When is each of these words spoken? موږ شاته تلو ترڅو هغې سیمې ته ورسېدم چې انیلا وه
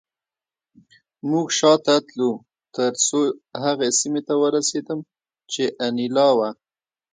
موږ 1.29 1.47
شاته 1.59 1.95
تلو 2.07 2.29
ترڅو 2.75 3.21
هغې 3.63 3.89
سیمې 3.99 4.21
ته 4.27 4.33
ورسېدم 4.43 4.99
چې 5.51 5.63
انیلا 5.85 6.27
وه 6.37 6.49